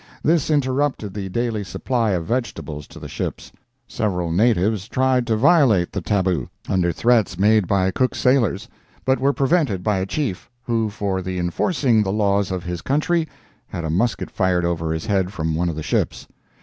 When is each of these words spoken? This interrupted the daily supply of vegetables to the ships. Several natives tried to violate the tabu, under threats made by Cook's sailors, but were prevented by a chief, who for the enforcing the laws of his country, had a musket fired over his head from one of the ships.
This 0.23 0.49
interrupted 0.49 1.13
the 1.13 1.29
daily 1.29 1.63
supply 1.63 2.13
of 2.13 2.25
vegetables 2.25 2.87
to 2.87 2.97
the 2.97 3.07
ships. 3.07 3.51
Several 3.87 4.31
natives 4.31 4.87
tried 4.87 5.27
to 5.27 5.35
violate 5.37 5.91
the 5.91 6.01
tabu, 6.01 6.47
under 6.67 6.91
threats 6.91 7.37
made 7.37 7.67
by 7.67 7.91
Cook's 7.91 8.19
sailors, 8.19 8.67
but 9.05 9.19
were 9.19 9.31
prevented 9.31 9.83
by 9.83 9.99
a 9.99 10.07
chief, 10.07 10.49
who 10.63 10.89
for 10.89 11.21
the 11.21 11.37
enforcing 11.37 12.01
the 12.01 12.11
laws 12.11 12.49
of 12.49 12.63
his 12.63 12.81
country, 12.81 13.27
had 13.67 13.83
a 13.85 13.91
musket 13.91 14.31
fired 14.31 14.65
over 14.65 14.91
his 14.91 15.05
head 15.05 15.31
from 15.31 15.53
one 15.53 15.69
of 15.69 15.75
the 15.75 15.83
ships. 15.83 16.27